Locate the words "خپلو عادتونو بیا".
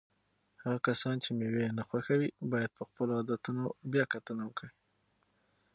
2.89-4.05